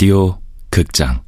[0.00, 0.38] 라디오
[0.70, 1.24] 극장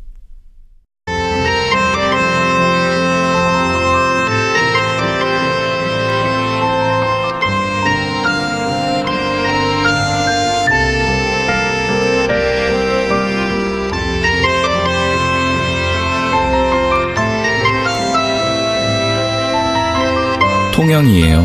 [20.72, 21.42] 통영이에요.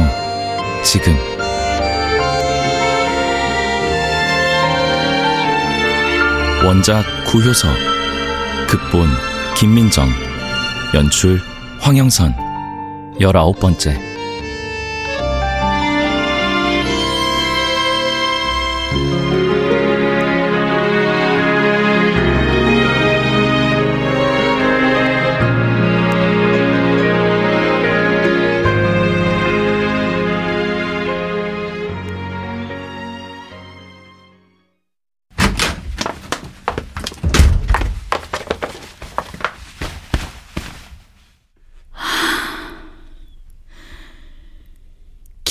[0.83, 1.34] 지금.
[6.65, 7.67] 원작 구효서,
[8.67, 9.07] 극본
[9.55, 10.09] 김민정,
[10.95, 11.39] 연출
[11.79, 12.33] 황영선,
[13.21, 14.14] 열아홉 번째.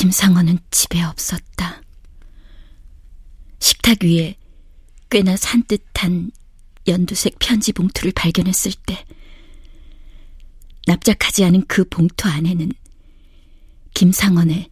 [0.04, 1.80] 김상원은 집에 없었다.
[3.58, 4.36] 식탁 위에
[5.08, 6.30] 꽤나 산뜻한
[6.86, 9.02] 연두색 편지 봉투를 발견했을 때
[10.86, 12.70] 납작하지 않은 그 봉투 안에는
[13.94, 14.68] 김상원의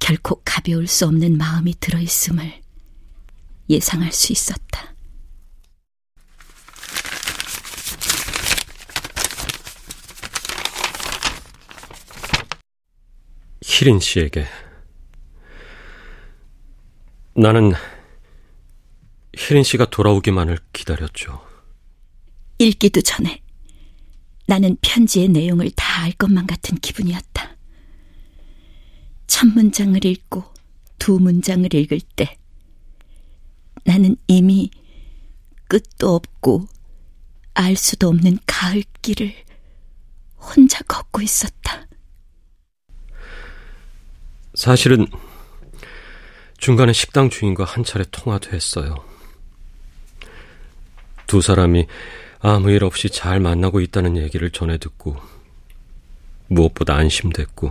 [0.00, 2.60] 결코 가벼울 수 없는 마음이 들어있음을
[3.70, 4.94] 예상할 수 있었다.
[13.78, 14.46] 희린 씨에게
[17.34, 17.72] 나는
[19.36, 21.40] 희린 씨가 돌아오기만을 기다렸죠.
[22.58, 23.40] 읽기도 전에
[24.46, 27.56] 나는 편지의 내용을 다 알 것만 같은 기분이었다.
[29.26, 30.44] 첫 문장을 읽고
[30.98, 32.38] 두 문장을 읽을 때
[33.84, 34.70] 나는 이미
[35.66, 36.66] 끝도 없고
[37.54, 39.34] 알 수도 없는 가을길을
[40.38, 41.86] 혼자 걷고 있었다.
[44.58, 45.06] 사실은
[46.58, 48.96] 중간에 식당 주인과 한 차례 통화도 했어요.
[51.28, 51.86] 두 사람이
[52.40, 55.16] 아무 일 없이 잘 만나고 있다는 얘기를 전해 듣고
[56.48, 57.70] 무엇보다 안심됐고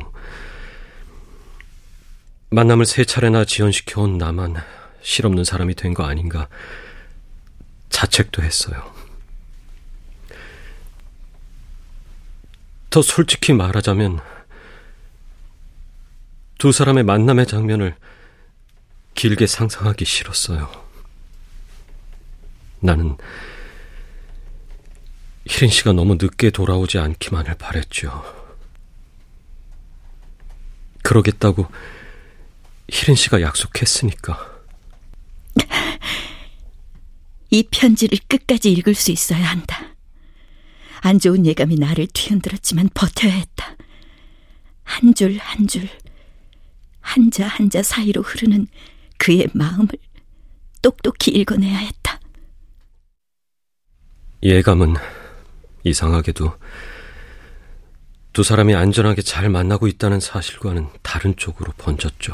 [2.51, 4.55] 만남을 세 차례나 지연시켜 온 나만
[5.01, 6.47] 실없는 사람이 된 거 아닌가
[7.89, 8.93] 자책도 했어요.
[12.89, 14.21] 더 솔직히 말하자면
[16.57, 17.95] 두 사람의 만남의 장면을
[19.13, 20.69] 길게 상상하기 싫었어요.
[22.79, 23.17] 나는
[25.45, 28.23] 희린 씨가 너무 늦게 돌아오지 않기만을 바랬죠.
[31.03, 31.67] 그러겠다고
[32.89, 34.57] 희린 씨가 약속했으니까.
[37.49, 39.95] 이 편지를 끝까지 읽을 수 있어야 한다.
[40.99, 43.75] 안 좋은 예감이 나를 뒤흔들었지만 버텨야 했다.
[44.83, 45.97] 한 줄 한 줄, 한
[47.31, 48.67] 자 한자 사이로 흐르는
[49.17, 49.87] 그의 마음을
[50.81, 52.19] 똑똑히 읽어내야 했다.
[54.43, 54.95] 예감은
[55.83, 56.53] 이상하게도
[58.33, 62.33] 두 사람이 안전하게 잘 만나고 있다는 사실과는 다른 쪽으로 번졌죠.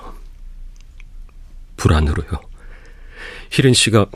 [1.77, 2.41] 불안으로요.
[3.51, 4.07] 희린 씨가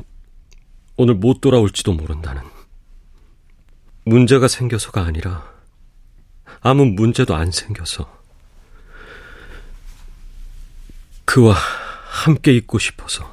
[0.98, 2.42] 오늘 못 돌아올지도 모른다는.
[4.06, 5.50] 문제가 생겨서가 아니라
[6.62, 8.17] 아무 문제도 안 생겨서
[11.38, 13.32] 그와 함께 있고 싶어서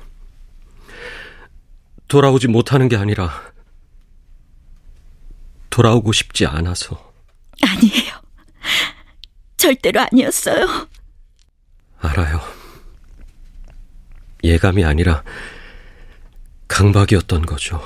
[2.06, 3.50] 돌아오지 못하는 게 아니라
[5.70, 7.14] 돌아오고 싶지 않아서
[7.62, 8.12] 아니에요.
[9.56, 10.86] 절대로 아니었어요.
[12.00, 12.42] 알아요.
[14.42, 15.24] 예감이 아니라
[16.68, 17.80] 강박이었던 거죠.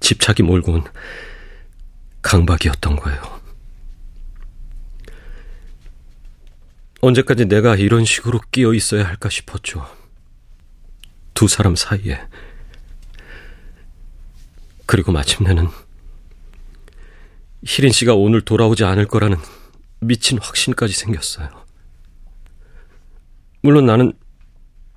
[0.00, 0.84] 집착이 몰고 온
[2.22, 3.43] 강박이었던 거예요.
[7.04, 9.86] 언제까지 내가 이런 식으로 끼어 있어야 할까 싶었죠.
[11.34, 12.18] 두 사람 사이에.
[14.86, 15.68] 그리고 마침내는
[17.62, 19.36] 희린 씨가 오늘 돌아오지 않을 거라는
[20.00, 21.48] 미친 확신까지 생겼어요.
[23.62, 24.14] 물론 나는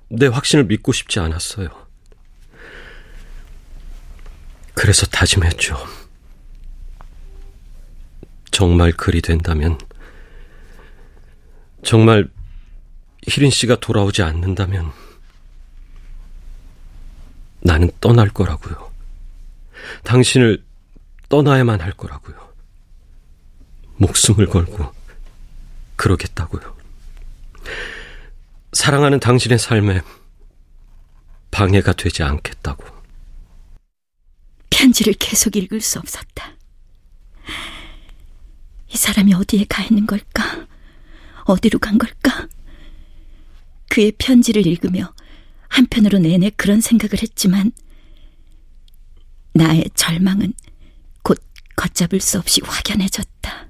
[0.08, 1.68] 내 확신을 믿고 싶지 않았어요.
[4.72, 5.76] 그래서 다짐했죠.
[8.50, 9.78] 정말 그리 된다면
[11.84, 12.28] 정말
[13.26, 14.92] 희린 씨가 돌아오지 않는다면
[17.60, 18.90] 나는 떠날 거라고요.
[20.04, 20.64] 당신을
[21.28, 22.36] 떠나야만 할 거라고요.
[23.96, 24.92] 목숨을 걸고
[25.96, 26.76] 그러겠다고요.
[28.72, 30.00] 사랑하는 당신의 삶에
[31.50, 32.84] 방해가 되지 않겠다고.
[34.70, 36.52] 편지를 계속 읽을 수 없었다.
[38.88, 40.66] 이 사람이 어디에 가 있는 걸까?
[41.48, 42.46] 어디로 간 걸까?
[43.88, 45.14] 그의 편지를 읽으며
[45.68, 47.72] 한편으로 내내 그런 생각을 했지만
[49.54, 50.52] 나의 절망은
[51.22, 51.38] 곧
[51.74, 53.68] 걷잡을 수 없이 확연해졌다.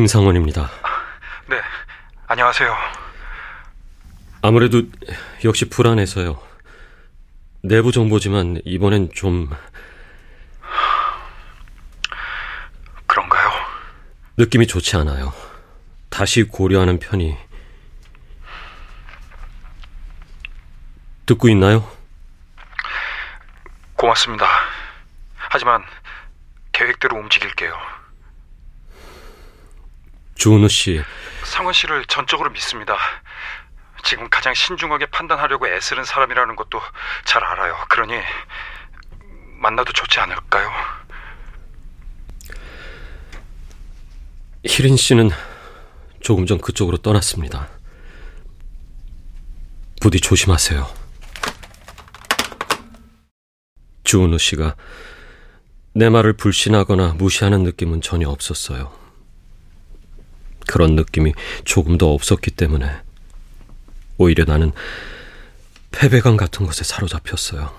[0.00, 0.70] 김상원입니다.
[1.46, 1.60] 네,
[2.26, 2.74] 안녕하세요.
[4.40, 4.80] 아무래도
[5.44, 6.40] 역시 불안해서요.
[7.62, 9.50] 내부 정보지만 이번엔 좀
[13.06, 13.50] 그런가요?
[14.38, 15.34] 느낌이 좋지 않아요.
[16.08, 17.36] 다시 고려하는 편이
[21.26, 21.86] 듣고 있나요?
[23.96, 24.46] 고맙습니다.
[25.36, 25.84] 하지만
[26.72, 27.99] 계획대로 움직일게요.
[30.40, 31.02] 주은우 씨.
[31.44, 32.96] 상원 씨를 전적으로 믿습니다.
[34.02, 36.80] 지금 가장 신중하게 판단하려고 애쓰는 사람이라는 것도
[37.26, 37.76] 잘 알아요.
[37.90, 38.14] 그러니
[39.58, 40.70] 만나도 좋지 않을까요?
[44.64, 45.28] 희린 씨는
[46.22, 47.68] 조금 전 그쪽으로 떠났습니다.
[50.00, 50.88] 부디 조심하세요.
[54.04, 54.74] 주은우 씨가
[55.92, 58.99] 내 말을 불신하거나 무시하는 느낌은 전혀 없었어요.
[60.70, 61.32] 그런 느낌이
[61.64, 62.88] 조금도 없었기 때문에
[64.18, 64.70] 오히려 나는
[65.90, 67.74] 패배감 같은 것에 사로잡혔어요.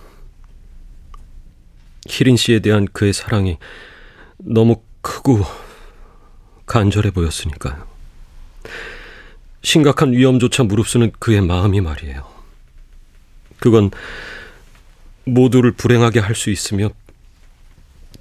[2.06, 3.58] 희린 씨에 대한 그의 사랑이
[4.38, 5.46] 너무 크고
[6.66, 7.88] 간절해 보였으니까요.
[9.64, 12.30] 심각한 위험조차 무릅쓰는 그의 마음이 말이에요.
[13.60, 13.90] 그건
[15.24, 16.90] 모두를 불행하게 할 수 있으며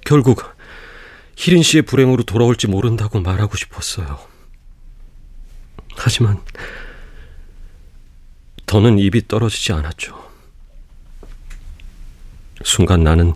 [0.05, 0.45] 결국
[1.35, 4.30] 희린 씨의 불행으로 돌아올지 모른다고 말하고 싶었어요.
[5.95, 6.41] 하지만
[8.65, 10.31] 더는 입이 떨어지지 않았죠.
[12.63, 13.33] 순간 나는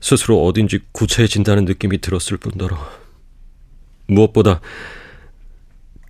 [0.00, 2.78] 스스로 어딘지 구체해진다는 느낌이 들었을 뿐더러
[4.06, 4.60] 무엇보다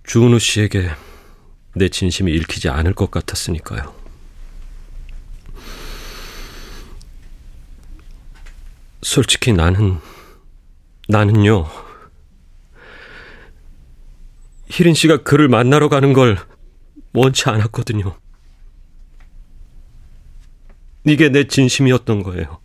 [0.05, 0.89] 주은우 씨에게
[1.75, 3.93] 내 진심이 읽히지 않을 것 같았으니까요.
[9.01, 9.99] 솔직히 나는,
[11.07, 11.69] 나는요,
[14.69, 16.37] 희린 씨가 그를 만나러 가는 걸
[17.13, 18.15] 원치 않았거든요.
[21.05, 22.59] 이게 내 진심이었던 거예요.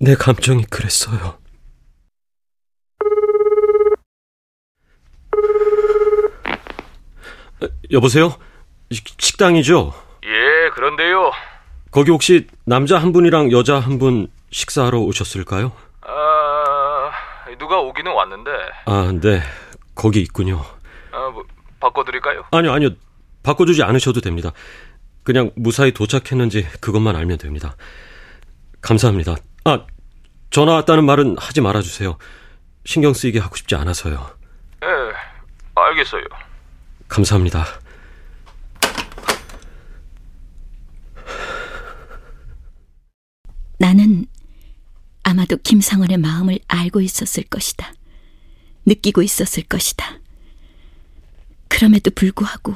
[0.00, 1.38] 내 감정이 그랬어요.
[7.90, 8.34] 여보세요?
[8.90, 9.92] 식당이죠?
[10.24, 11.32] 예, 그런데요.
[11.90, 15.72] 거기 혹시 남자 한 분이랑 여자 한 분 식사하러 오셨을까요?
[16.02, 16.10] 아,
[17.58, 18.50] 누가 오기는 왔는데.
[18.86, 19.40] 아, 네.
[19.94, 20.64] 거기 있군요.
[21.12, 21.44] 아, 뭐,
[21.80, 22.44] 바꿔드릴까요?
[22.52, 22.90] 아니요, 아니요.
[23.42, 24.52] 바꿔주지 않으셔도 됩니다.
[25.24, 27.76] 그냥 무사히 도착했는지 그것만 알면 됩니다.
[28.80, 29.36] 감사합니다.
[29.64, 29.86] 아,
[30.50, 32.16] 전화 왔다는 말은 하지 말아주세요.
[32.84, 34.30] 신경 쓰이게 하고 싶지 않아서요.
[34.82, 34.86] 예,
[35.74, 36.24] 알겠어요.
[37.08, 37.64] 감사합니다.
[43.78, 44.26] 나는
[45.28, 47.92] 아마도 김상원의 마음을 알고 있었을 것이다.
[48.86, 50.20] 느끼고 있었을 것이다.
[51.68, 52.74] 그럼에도 불구하고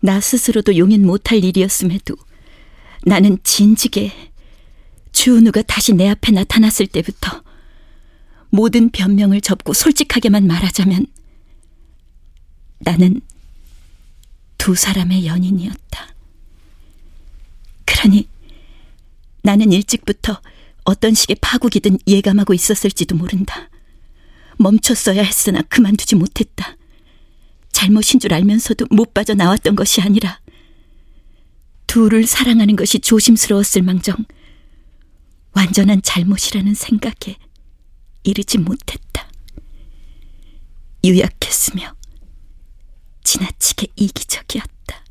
[0.00, 2.16] 나 스스로도 용인 못할 일이었음에도
[3.04, 4.32] 나는 진즉에
[5.12, 7.44] 주은우가 다시 내 앞에 나타났을 때부터
[8.50, 11.06] 모든 변명을 접고 솔직하게만 말하자면
[12.80, 13.20] 나는
[14.56, 16.14] 두 사람의 연인이었다.
[17.84, 18.26] 그러니
[19.42, 20.40] 나는 일찍부터
[20.88, 23.68] 어떤 식의 파국이든 예감하고 있었을지도 모른다.
[24.58, 26.78] 멈췄어야 했으나 그만두지 못했다.
[27.72, 30.40] 잘못인 줄 알면서도 못 빠져나왔던 것이 아니라
[31.86, 34.16] 둘을 사랑하는 것이 조심스러웠을 망정
[35.52, 37.36] 완전한 잘못이라는 생각에
[38.22, 39.28] 이르지 못했다.
[41.04, 41.94] 유약했으며
[43.24, 45.04] 지나치게 이기적이었다.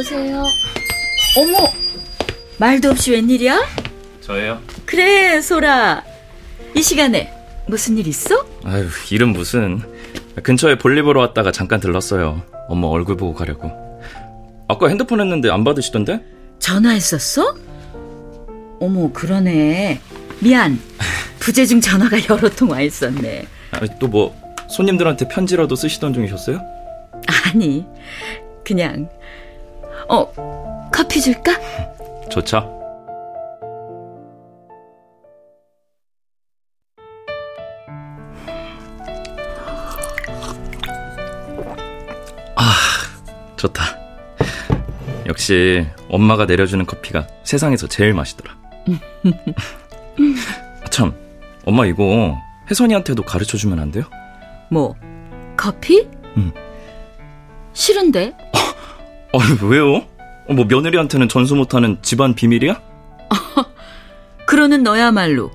[0.00, 0.46] 오세요.
[1.36, 1.70] 어머,
[2.58, 3.60] 말도 없이 웬일이야?
[4.22, 4.58] 저예요.
[4.86, 6.02] 그래, 소라.
[6.74, 7.30] 이 시간에
[7.66, 8.46] 무슨 일 있어?
[8.64, 9.82] 아유, 일은 무슨.
[10.42, 12.42] 근처에 볼일 보러 왔다가 잠깐 들렀어요.
[12.68, 13.70] 엄마 얼굴 보고 가려고.
[14.68, 16.24] 아까 핸드폰 했는데 안 받으시던데?
[16.60, 17.54] 전화했었어?
[18.80, 20.00] 어머, 그러네.
[20.40, 20.80] 미안.
[21.40, 23.46] 부재중 전화가 여러 통 와 있었네.
[23.98, 24.34] 또 뭐
[24.70, 26.58] 손님들한테 편지라도 쓰시던 중이셨어요?
[27.52, 27.84] 아니,
[28.64, 29.10] 그냥.
[30.10, 31.52] 어, 커피 줄까?
[32.28, 32.58] 좋죠.
[42.56, 42.74] 아,
[43.56, 43.84] 좋다.
[45.28, 48.56] 역시 엄마가 내려주는 커피가 세상에서 제일 맛있더라.
[50.82, 51.14] 아, 참,
[51.64, 52.36] 엄마 이거
[52.68, 54.04] 혜선이한테도 가르쳐 주면 안 돼요?
[54.70, 54.96] 뭐,
[55.56, 56.08] 커피?
[56.36, 56.52] 응.
[57.72, 58.34] 싫은데?
[59.32, 59.96] 아, 왜요?
[60.48, 62.80] 어, 뭐 며느리한테는 전수 못하는 집안 비밀이야?
[64.46, 65.50] 그러는 너야말로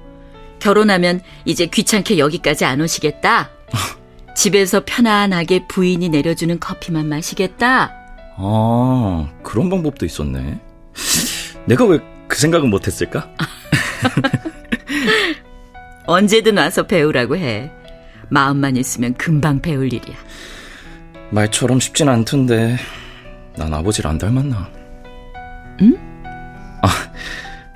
[0.59, 3.49] 결혼하면 이제 귀찮게 여기까지 안 오시겠다.
[4.35, 7.91] 집에서 편안하게 부인이 내려주는 커피만 마시겠다.
[8.37, 10.59] 아, 그런 방법도 있었네.
[11.65, 13.29] 내가 왜 그 생각은 못했을까?
[16.07, 17.71] 언제든 와서 배우라고 해.
[18.29, 20.15] 마음만 있으면 금방 배울 일이야.
[21.29, 22.77] 말처럼 쉽진 않던데.
[23.57, 24.69] 난 아버지를 안 닮았나?
[25.81, 25.97] 응?
[26.81, 26.87] 아,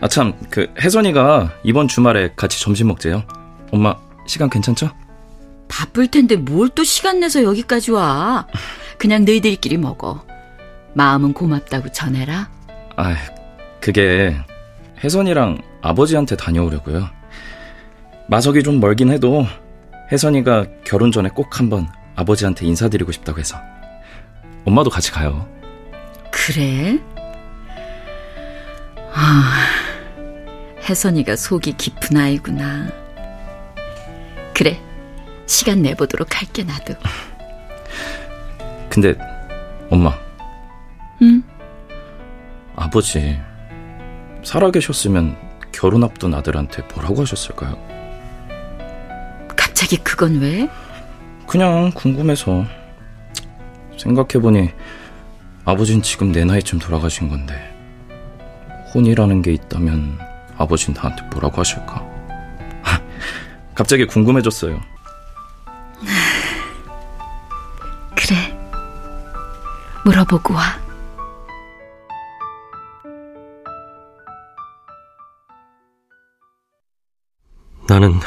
[0.01, 3.23] 아 참, 그 혜선이가 이번 주말에 같이 점심 먹재요.
[3.71, 3.95] 엄마
[4.27, 4.89] 시간 괜찮죠?
[5.67, 8.47] 바쁠 텐데 뭘 또 시간 내서 여기까지 와.
[8.97, 10.23] 그냥 너희들끼리 먹어.
[10.93, 12.49] 마음은 고맙다고 전해라.
[12.97, 13.15] 아,
[13.79, 14.35] 그게
[15.03, 17.07] 혜선이랑 아버지한테 다녀오려고요.
[18.27, 19.45] 마석이 좀 멀긴 해도
[20.11, 23.57] 혜선이가 결혼 전에 꼭 한번 아버지한테 인사드리고 싶다고 해서
[24.65, 25.47] 엄마도 같이 가요.
[26.31, 26.99] 그래?
[29.13, 29.65] 아,
[30.87, 32.87] 혜선이가 속이 깊은 아이구나.
[34.53, 34.79] 그래,
[35.45, 36.93] 시간 내보도록 할게, 나도.
[38.89, 39.15] 근데
[39.89, 40.13] 엄마,
[41.21, 41.43] 응?
[42.75, 43.39] 아버지
[44.43, 45.37] 살아계셨으면
[45.71, 47.77] 결혼 앞둔 아들한테 뭐라고 하셨을까요?
[49.55, 50.69] 갑자기 그건 왜?
[51.47, 52.65] 그냥 궁금해서
[53.97, 54.71] 생각해보니
[55.65, 57.75] 아버진 지금 내 나이쯤 돌아가신 건데
[58.93, 60.19] 혼이라는 게 있다면
[60.57, 62.03] 아버진 나한테 뭐라고 하실까?
[63.75, 64.81] 갑자기 궁금해졌어요.
[68.15, 68.35] 그래,
[70.05, 70.79] 물어보고 와.
[77.87, 78.19] 나는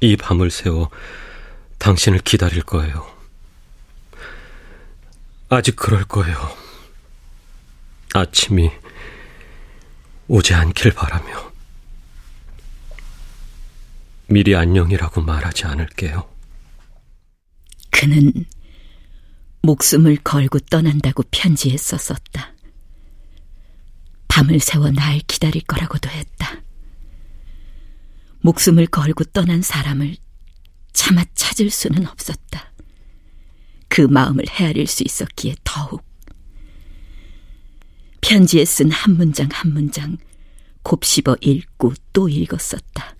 [0.00, 0.90] 이 밤을 새워
[1.78, 3.13] 당신을 기다릴 거예요.
[5.54, 6.36] 아직 그럴 거예요.
[8.12, 8.70] 아침이
[10.26, 11.52] 오지 않길 바라며.
[14.26, 16.28] 미리 안녕이라고 말하지 않을게요.
[17.90, 18.32] 그는
[19.62, 22.52] 목숨을 걸고 떠난다고 편지에 썼었다.
[24.26, 26.62] 밤을 새워 날 기다릴 거라고도 했다.
[28.40, 30.16] 목숨을 걸고 떠난 사람을
[30.92, 32.73] 차마 찾을 수는 없었다.
[33.94, 36.02] 그 마음을 헤아릴 수 있었기에 더욱.
[38.22, 40.18] 편지에 쓴 한 문장 한 문장
[40.82, 43.14] 곱씹어 읽고 또 읽었었다.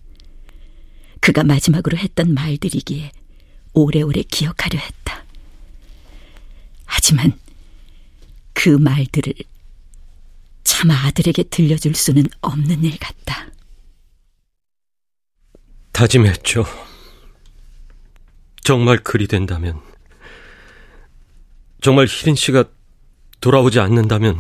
[1.21, 3.13] 그가 마지막으로 했던 말들이기에
[3.75, 5.25] 오래오래 기억하려 했다.
[6.87, 7.39] 하지만
[8.53, 9.33] 그 말들을
[10.65, 13.47] 차마 아들에게 들려줄 수는 없는 일 같다.
[15.93, 16.65] 다짐했죠.
[18.65, 19.81] 정말 그리 된다면,
[21.85, 22.65] 정말 희린 씨가
[23.43, 24.39] 돌아오지 않는다면,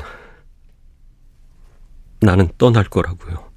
[2.23, 3.53] 나는 떠날 거라고요.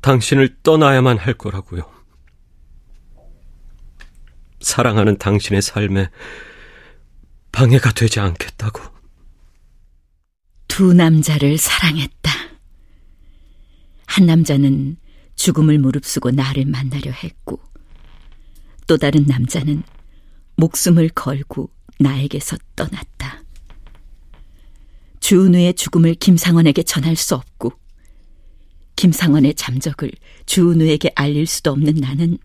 [0.00, 1.88] 당신을 떠나야만 할 거라고요.
[4.60, 6.10] 사랑하는 당신의 삶에
[7.52, 8.82] 방해가 되지 않겠다고.
[10.66, 12.32] 두 남자를 사랑했다.
[14.06, 14.96] 한 남자는
[15.36, 17.60] 죽음을 무릅쓰고 나를 만나려 했고,
[18.88, 19.84] 또 다른 남자는
[20.58, 23.44] 목숨을 걸고 나에게서 떠났다.
[25.20, 27.72] 주은우의 죽음을 김상원에게 전할 수 없고,
[28.96, 30.10] 김상원의 잠적을
[30.46, 32.38] 주은우에게 알릴 수도 없는 나는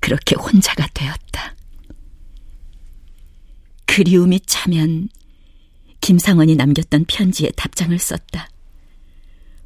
[0.00, 1.54] 그렇게 혼자가 되었다.
[3.84, 5.08] 그리움이 차면
[6.00, 8.48] 김상원이 남겼던 편지에 답장을 썼다.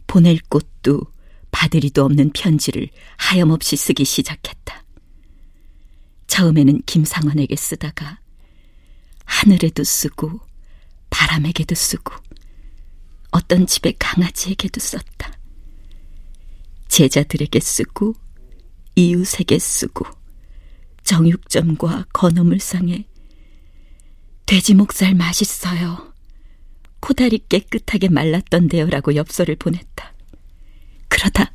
[0.09, 1.03] 보낼 곳도
[1.53, 4.84] 받으리도 없는 편지를 하염없이 쓰기 시작했다.
[6.35, 8.19] 처음에는 김상원에게 쓰다가
[9.25, 10.41] 하늘에도 쓰고
[11.09, 12.13] 바람에게도 쓰고
[13.31, 15.39] 어떤 집의 강아지에게도 썼다.
[16.89, 18.15] 제자들에게 쓰고
[18.97, 20.07] 이웃에게 쓰고
[21.05, 23.07] 정육점과 건어물상에
[24.45, 26.13] 돼지 목살 맛있어요.
[26.99, 30.13] 코다리 깨끗하게 말랐던데요라고 엽서를 보냈다.
[31.07, 31.53] 그러다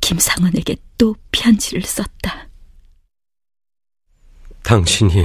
[0.00, 2.50] 김상원에게 또 편지를 썼다.
[4.66, 5.24] 당신이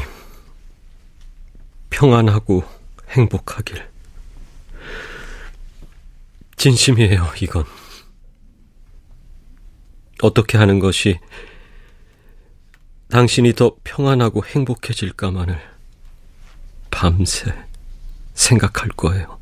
[1.89, 2.63] 평안하고
[3.10, 3.89] 행복하길.
[6.57, 7.65] 진심이에요, 이건.
[10.21, 11.19] 어떻게 하는 것이
[13.10, 15.60] 당신이 더 평안하고 행복해질까만을
[16.91, 17.51] 밤새
[18.36, 19.39] 생각할 거예요.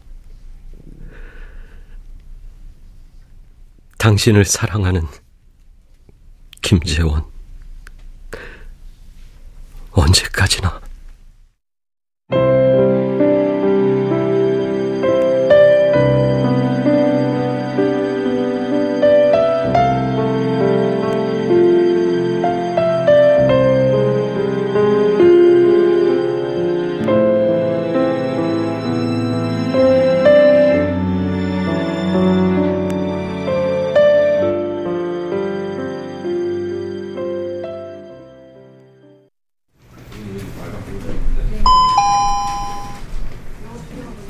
[3.98, 5.02] 당신을 사랑하는
[6.62, 7.39] 김재원.
[10.10, 10.82] 언제까지나.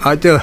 [0.09, 0.39] 아, 저,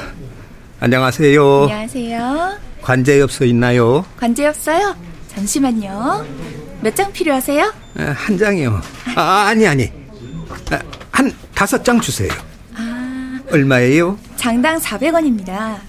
[0.79, 1.63] 안녕하세요.
[1.65, 2.59] 안녕하세요.
[2.83, 4.05] 관제엽서 있나요?
[4.17, 4.95] 관제엽서요?
[5.27, 6.25] 잠시만요.
[6.83, 7.75] 몇 장 필요하세요?
[7.99, 8.81] 아, 한 장이요.
[9.17, 9.93] 아, 아니, 아니.
[10.71, 10.79] 아,
[11.11, 12.31] 한 다섯 장 주세요.
[12.77, 13.41] 아.
[13.51, 14.17] 얼마예요?
[14.37, 15.81] 장당 400원입니다.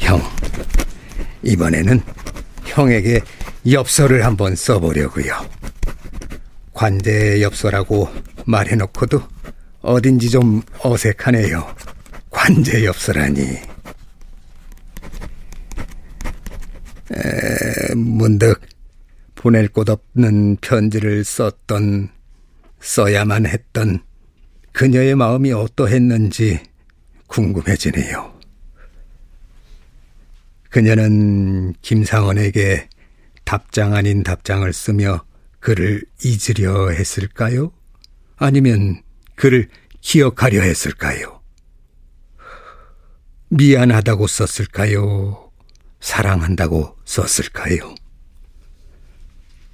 [0.00, 0.20] 형,
[1.42, 2.00] 이번에는
[2.64, 3.20] 형에게
[3.70, 5.48] 엽서를 한번 써보려고요.
[6.72, 8.08] 관제 엽서라고
[8.46, 9.22] 말해놓고도
[9.82, 11.74] 어딘지 좀 어색하네요.
[12.30, 13.40] 관제 엽서라니.
[17.14, 18.60] 에, 문득
[19.34, 22.08] 보낼 곳 없는 편지를 썼던,
[22.80, 24.02] 써야만 했던
[24.72, 26.60] 그녀의 마음이 어떠했는지
[27.26, 28.32] 궁금해지네요.
[30.70, 32.88] 그녀는 김상원에게
[33.52, 35.26] 답장 아닌 답장을 쓰며
[35.60, 37.70] 그를 잊으려 했을까요?
[38.38, 39.02] 아니면
[39.34, 39.68] 그를
[40.00, 41.42] 기억하려 했을까요?
[43.50, 45.52] 미안하다고 썼을까요?
[46.00, 47.94] 사랑한다고 썼을까요?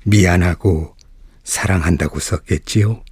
[0.03, 0.97] 미안하고
[1.45, 3.05] 사랑한다고 썼겠지요?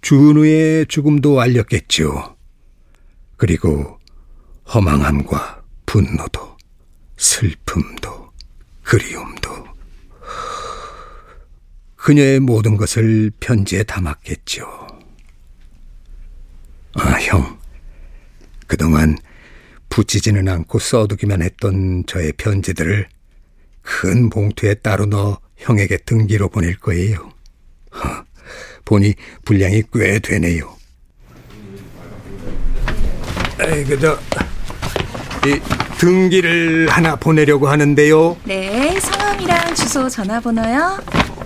[0.00, 2.36] 준우의 죽음도 알렸겠지요.
[3.36, 4.00] 그리고
[4.74, 6.56] 허망함과 분노도
[7.16, 8.21] 슬픔도
[8.92, 9.48] 그리움도
[11.96, 14.66] 그녀의 모든 것을 편지에 담았겠죠.
[16.96, 17.58] 아, 형.
[18.66, 19.16] 그동안
[19.88, 23.08] 붙이지는 않고 써두기만 했던 저의 편지들을
[23.80, 27.32] 큰 봉투에 따로 넣어 형에게 등기로 보낼 거예요.
[27.94, 28.24] 허,
[28.84, 29.14] 보니
[29.46, 30.76] 분량이 꽤 되네요.
[33.58, 34.18] 에이, 그저,
[35.46, 38.36] 이 등기를 하나 보내려고 하는데요.
[38.42, 40.98] 네, 성함이랑 주소 전화번호요.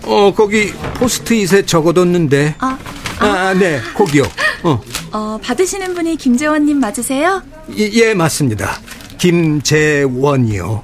[0.04, 2.54] 어, 거기 포스트잇에 적어뒀는데.
[2.58, 2.78] 아,
[3.18, 4.22] 아, 네, 거기요.
[4.62, 4.80] 어,
[5.12, 7.42] 어, 받으시는 분이 김재원님 맞으세요?
[7.76, 8.80] 예, 예, 맞습니다.
[9.18, 10.82] 김재원이요.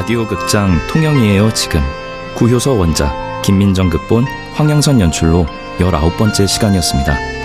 [0.00, 1.82] 라디오 극장 통영이에요 지금
[2.34, 5.44] 구효서 원작 김민정 극본 황영선 연출로
[5.78, 7.39] 19번째 시간이었습니다.